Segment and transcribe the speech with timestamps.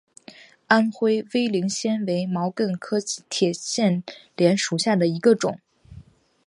[0.65, 2.97] 安徽威灵仙为毛茛科
[3.29, 4.03] 铁线
[4.35, 5.59] 莲属下的一个种。